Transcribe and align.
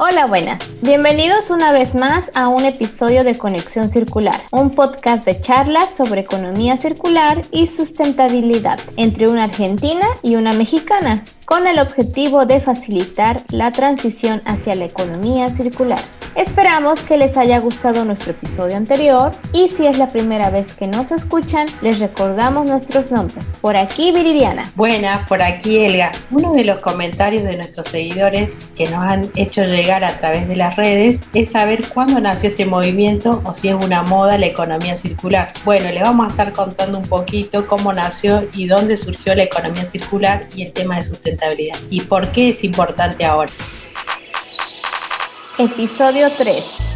Hola, 0.00 0.26
buenas. 0.26 0.60
Bienvenidos 0.80 1.50
una 1.50 1.72
vez 1.72 1.96
más 1.96 2.30
a 2.36 2.46
un 2.46 2.64
episodio 2.64 3.24
de 3.24 3.36
Conexión 3.36 3.90
Circular, 3.90 4.40
un 4.52 4.70
podcast 4.70 5.24
de 5.24 5.40
charlas 5.40 5.92
sobre 5.92 6.20
economía 6.20 6.76
circular 6.76 7.42
y 7.50 7.66
sustentabilidad 7.66 8.78
entre 8.96 9.26
una 9.26 9.42
argentina 9.42 10.06
y 10.22 10.36
una 10.36 10.52
mexicana, 10.52 11.24
con 11.48 11.66
el 11.66 11.78
objetivo 11.78 12.44
de 12.44 12.60
facilitar 12.60 13.42
la 13.48 13.72
transición 13.72 14.42
hacia 14.44 14.74
la 14.74 14.84
economía 14.84 15.48
circular. 15.48 16.00
Esperamos 16.34 17.00
que 17.00 17.16
les 17.16 17.36
haya 17.36 17.58
gustado 17.58 18.04
nuestro 18.04 18.32
episodio 18.32 18.76
anterior 18.76 19.32
y 19.54 19.68
si 19.68 19.86
es 19.86 19.96
la 19.98 20.10
primera 20.10 20.50
vez 20.50 20.74
que 20.74 20.86
nos 20.86 21.10
escuchan, 21.10 21.66
les 21.80 21.98
recordamos 21.98 22.66
nuestros 22.66 23.10
nombres. 23.10 23.44
Por 23.62 23.76
aquí 23.76 24.12
Viridiana. 24.12 24.70
Buenas, 24.76 25.26
por 25.26 25.42
aquí 25.42 25.78
Elga. 25.78 26.12
Uno 26.30 26.52
de 26.52 26.64
los 26.64 26.80
comentarios 26.80 27.44
de 27.44 27.56
nuestros 27.56 27.88
seguidores 27.88 28.58
que 28.76 28.88
nos 28.88 29.02
han 29.02 29.30
hecho 29.34 29.64
llegar 29.64 30.04
a 30.04 30.18
través 30.18 30.46
de 30.46 30.54
las 30.54 30.76
redes 30.76 31.28
es 31.32 31.50
saber 31.50 31.88
cuándo 31.88 32.20
nació 32.20 32.50
este 32.50 32.66
movimiento 32.66 33.42
o 33.44 33.54
si 33.54 33.68
es 33.68 33.74
una 33.74 34.02
moda 34.02 34.38
la 34.38 34.46
economía 34.46 34.96
circular. 34.98 35.54
Bueno, 35.64 35.90
les 35.90 36.02
vamos 36.02 36.26
a 36.26 36.30
estar 36.30 36.52
contando 36.52 36.98
un 36.98 37.08
poquito 37.08 37.66
cómo 37.66 37.92
nació 37.92 38.46
y 38.52 38.66
dónde 38.66 38.98
surgió 38.98 39.34
la 39.34 39.44
economía 39.44 39.86
circular 39.86 40.46
y 40.54 40.62
el 40.62 40.72
tema 40.72 40.96
de 40.96 41.04
sustentabilidad 41.04 41.37
y 41.90 42.00
por 42.02 42.30
qué 42.32 42.48
es 42.50 42.64
importante 42.64 43.24
ahora. 43.24 43.52
Episodio 45.58 46.30
3. 46.36 46.87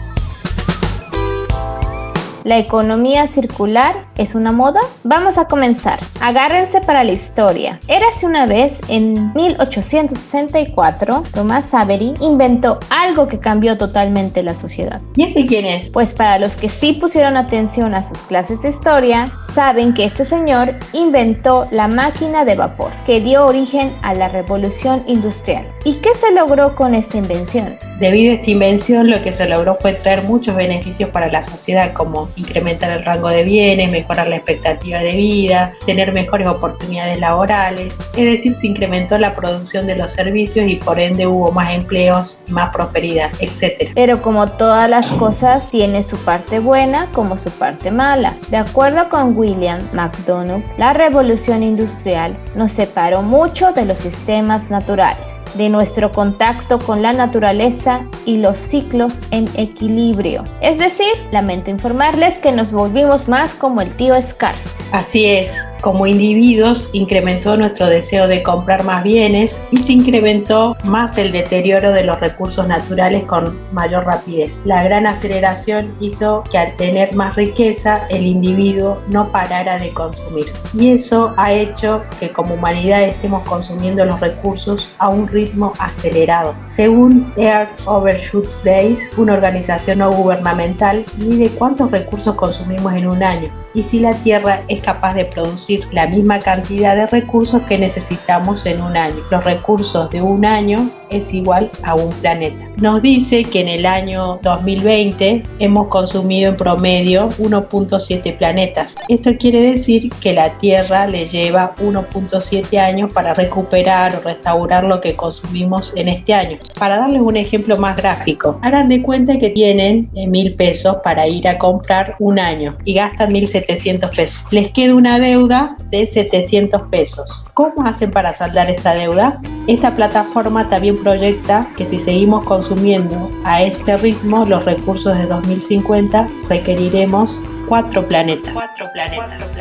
¿La 2.44 2.58
economía 2.58 3.28
circular 3.28 4.06
es 4.16 4.34
una 4.34 4.50
moda? 4.50 4.80
Vamos 5.04 5.38
a 5.38 5.46
comenzar. 5.46 6.00
Agárrense 6.20 6.80
para 6.80 7.04
la 7.04 7.12
historia. 7.12 7.78
Érase 7.86 8.26
una 8.26 8.46
vez, 8.46 8.80
en 8.88 9.32
1864, 9.34 11.22
Thomas 11.32 11.72
Avery 11.72 12.14
inventó 12.20 12.80
algo 12.90 13.28
que 13.28 13.38
cambió 13.38 13.78
totalmente 13.78 14.42
la 14.42 14.54
sociedad. 14.54 15.00
¿Y 15.14 15.22
ese 15.24 15.44
quién 15.44 15.66
es? 15.66 15.90
Pues 15.90 16.12
para 16.12 16.40
los 16.40 16.56
que 16.56 16.68
sí 16.68 16.94
pusieron 16.94 17.36
atención 17.36 17.94
a 17.94 18.02
sus 18.02 18.18
clases 18.18 18.62
de 18.62 18.70
historia, 18.70 19.26
saben 19.52 19.94
que 19.94 20.04
este 20.04 20.24
señor 20.24 20.74
inventó 20.92 21.68
la 21.70 21.86
máquina 21.86 22.44
de 22.44 22.56
vapor, 22.56 22.90
que 23.06 23.20
dio 23.20 23.46
origen 23.46 23.92
a 24.02 24.14
la 24.14 24.26
revolución 24.28 25.04
industrial. 25.06 25.64
¿Y 25.84 25.94
qué 25.94 26.12
se 26.14 26.32
logró 26.32 26.74
con 26.74 26.94
esta 26.94 27.18
invención? 27.18 27.76
Debido 27.98 28.32
a 28.32 28.36
esta 28.36 28.50
invención, 28.50 29.10
lo 29.10 29.22
que 29.22 29.32
se 29.32 29.48
logró 29.48 29.74
fue 29.74 29.92
traer 29.92 30.22
muchos 30.22 30.56
beneficios 30.56 31.10
para 31.10 31.30
la 31.30 31.42
sociedad, 31.42 31.92
como 31.92 32.28
incrementar 32.36 32.90
el 32.90 33.04
rango 33.04 33.28
de 33.28 33.44
bienes, 33.44 33.90
mejorar 33.90 34.28
la 34.28 34.36
expectativa 34.36 34.98
de 34.98 35.12
vida, 35.12 35.74
tener 35.86 36.12
mejores 36.12 36.48
oportunidades 36.48 37.20
laborales, 37.20 37.94
es 38.16 38.24
decir, 38.24 38.54
se 38.54 38.66
incrementó 38.66 39.18
la 39.18 39.34
producción 39.34 39.86
de 39.86 39.96
los 39.96 40.12
servicios 40.12 40.68
y 40.68 40.76
por 40.76 40.98
ende 40.98 41.26
hubo 41.26 41.52
más 41.52 41.74
empleos, 41.74 42.40
más 42.48 42.72
prosperidad, 42.72 43.30
etc. 43.40 43.90
Pero 43.94 44.20
como 44.20 44.46
todas 44.46 44.88
las 44.88 45.06
cosas, 45.12 45.70
tiene 45.70 46.02
su 46.02 46.16
parte 46.16 46.58
buena 46.58 47.06
como 47.12 47.38
su 47.38 47.50
parte 47.50 47.90
mala. 47.90 48.34
De 48.48 48.56
acuerdo 48.56 49.08
con 49.08 49.36
William 49.36 49.80
McDonough, 49.92 50.62
la 50.78 50.92
revolución 50.92 51.62
industrial 51.62 52.36
nos 52.56 52.72
separó 52.72 53.22
mucho 53.22 53.72
de 53.72 53.84
los 53.84 53.98
sistemas 53.98 54.70
naturales 54.70 55.41
de 55.54 55.68
nuestro 55.68 56.12
contacto 56.12 56.78
con 56.78 57.02
la 57.02 57.12
naturaleza 57.12 58.06
y 58.24 58.38
los 58.38 58.56
ciclos 58.56 59.20
en 59.30 59.48
equilibrio. 59.56 60.44
Es 60.60 60.78
decir, 60.78 61.12
lamento 61.30 61.70
informarles 61.70 62.38
que 62.38 62.52
nos 62.52 62.70
volvimos 62.70 63.28
más 63.28 63.54
como 63.54 63.80
el 63.80 63.90
tío 63.96 64.14
Scar. 64.22 64.54
Así 64.92 65.24
es, 65.24 65.56
como 65.80 66.06
individuos 66.06 66.90
incrementó 66.92 67.56
nuestro 67.56 67.86
deseo 67.86 68.28
de 68.28 68.42
comprar 68.42 68.84
más 68.84 69.02
bienes 69.02 69.60
y 69.70 69.78
se 69.78 69.94
incrementó 69.94 70.76
más 70.84 71.16
el 71.16 71.32
deterioro 71.32 71.92
de 71.92 72.04
los 72.04 72.20
recursos 72.20 72.68
naturales 72.68 73.24
con 73.24 73.58
mayor 73.72 74.04
rapidez. 74.04 74.62
La 74.66 74.84
gran 74.84 75.06
aceleración 75.06 75.94
hizo 76.00 76.44
que 76.50 76.58
al 76.58 76.76
tener 76.76 77.14
más 77.14 77.36
riqueza 77.36 78.06
el 78.10 78.26
individuo 78.26 79.00
no 79.08 79.28
parara 79.32 79.78
de 79.78 79.90
consumir 79.90 80.52
y 80.74 80.90
eso 80.90 81.34
ha 81.36 81.52
hecho 81.52 82.02
que 82.20 82.30
como 82.30 82.54
humanidad 82.54 83.02
estemos 83.02 83.42
consumiendo 83.44 84.04
los 84.04 84.20
recursos 84.20 84.90
a 84.98 85.08
un 85.08 85.26
ritmo 85.26 85.41
acelerado. 85.78 86.54
Según 86.64 87.32
Earth 87.36 87.86
Overshoot 87.86 88.46
Days, 88.64 89.10
una 89.16 89.34
organización 89.34 89.98
no 89.98 90.12
gubernamental 90.12 91.04
mide 91.18 91.48
cuántos 91.50 91.90
recursos 91.90 92.34
consumimos 92.34 92.92
en 92.94 93.06
un 93.06 93.22
año 93.22 93.61
y 93.74 93.82
si 93.82 94.00
la 94.00 94.14
Tierra 94.14 94.62
es 94.68 94.82
capaz 94.82 95.14
de 95.14 95.24
producir 95.24 95.84
la 95.92 96.06
misma 96.06 96.38
cantidad 96.38 96.96
de 96.96 97.06
recursos 97.06 97.62
que 97.62 97.78
necesitamos 97.78 98.66
en 98.66 98.80
un 98.80 98.96
año. 98.96 99.16
Los 99.30 99.44
recursos 99.44 100.10
de 100.10 100.22
un 100.22 100.44
año 100.44 100.90
es 101.10 101.32
igual 101.34 101.70
a 101.82 101.94
un 101.94 102.10
planeta. 102.14 102.66
Nos 102.78 103.02
dice 103.02 103.44
que 103.44 103.60
en 103.60 103.68
el 103.68 103.86
año 103.86 104.38
2020 104.42 105.42
hemos 105.58 105.88
consumido 105.88 106.50
en 106.50 106.56
promedio 106.56 107.28
1.7 107.38 108.38
planetas. 108.38 108.94
Esto 109.08 109.30
quiere 109.38 109.60
decir 109.60 110.10
que 110.20 110.32
la 110.32 110.50
Tierra 110.58 111.06
le 111.06 111.28
lleva 111.28 111.74
1.7 111.76 112.78
años 112.78 113.12
para 113.12 113.34
recuperar 113.34 114.16
o 114.16 114.20
restaurar 114.20 114.84
lo 114.84 115.00
que 115.00 115.14
consumimos 115.14 115.94
en 115.96 116.08
este 116.08 116.34
año. 116.34 116.58
Para 116.78 116.96
darles 116.96 117.20
un 117.20 117.36
ejemplo 117.36 117.76
más 117.76 117.96
gráfico, 117.96 118.58
hagan 118.62 118.88
de 118.88 119.02
cuenta 119.02 119.38
que 119.38 119.50
tienen 119.50 120.10
mil 120.28 120.54
pesos 120.54 120.96
para 121.04 121.26
ir 121.26 121.46
a 121.46 121.58
comprar 121.58 122.16
un 122.18 122.38
año 122.38 122.76
y 122.84 122.94
gastan 122.94 123.32
1.700 123.32 123.61
pesos. 123.66 124.44
Les 124.50 124.70
queda 124.70 124.94
una 124.94 125.18
deuda 125.18 125.76
de 125.90 126.06
700 126.06 126.82
pesos. 126.90 127.44
¿Cómo 127.54 127.86
hacen 127.86 128.10
para 128.10 128.32
saldar 128.32 128.70
esta 128.70 128.94
deuda? 128.94 129.40
Esta 129.66 129.94
plataforma 129.94 130.68
también 130.68 131.02
proyecta 131.02 131.66
que 131.76 131.84
si 131.84 132.00
seguimos 132.00 132.44
consumiendo 132.44 133.30
a 133.44 133.62
este 133.62 133.96
ritmo 133.96 134.44
los 134.44 134.64
recursos 134.64 135.16
de 135.16 135.26
2050 135.26 136.28
requeriremos 136.48 137.40
cuatro 137.68 138.06
planetas. 138.06 138.52
Cuatro 138.52 138.90
planetas. 138.92 139.52